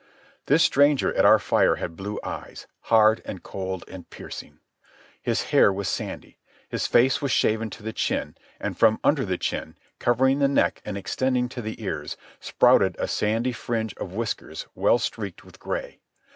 This 0.47 0.63
stranger 0.63 1.13
at 1.13 1.25
our 1.25 1.37
fire 1.37 1.75
had 1.75 1.95
blue 1.95 2.19
eyes, 2.23 2.65
hard 2.85 3.21
and 3.23 3.43
cold 3.43 3.85
and 3.87 4.09
piercing. 4.09 4.57
His 5.21 5.51
hair 5.51 5.71
was 5.71 5.87
sandy. 5.87 6.39
His 6.67 6.87
face 6.87 7.21
was 7.21 7.31
shaven 7.31 7.69
to 7.69 7.83
the 7.83 7.93
chin, 7.93 8.35
and 8.59 8.75
from 8.75 8.99
under 9.03 9.25
the 9.25 9.37
chin, 9.37 9.75
covering 9.99 10.39
the 10.39 10.47
neck 10.47 10.81
and 10.85 10.97
extending 10.97 11.49
to 11.49 11.61
the 11.61 11.79
ears, 11.83 12.17
sprouted 12.39 12.95
a 12.97 13.07
sandy 13.07 13.53
fringe 13.53 13.93
of 13.97 14.11
whiskers 14.13 14.65
well 14.73 14.97
streaked 14.97 15.45
with 15.45 15.59
gray. 15.59 15.99